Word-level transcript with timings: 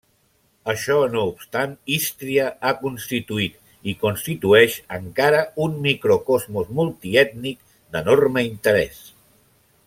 Això 0.71 0.93
no 1.15 1.25
obstant, 1.31 1.75
Ístria 1.97 2.47
ha 2.67 2.71
constituït 2.79 3.59
i 3.93 3.95
constitueix 4.05 4.79
encara 4.97 5.43
un 5.67 5.77
microcosmos 5.85 6.73
multiètnic 6.81 7.63
d'enorme 7.95 8.47
interès. 8.51 9.05